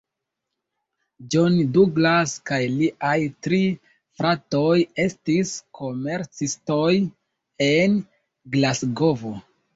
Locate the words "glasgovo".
8.59-9.37